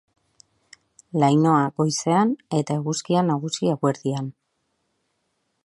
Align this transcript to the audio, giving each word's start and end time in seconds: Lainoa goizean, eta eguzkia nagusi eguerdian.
Lainoa 1.23 1.59
goizean, 1.81 2.33
eta 2.61 2.79
eguzkia 2.83 3.23
nagusi 3.29 3.73
eguerdian. 3.75 4.33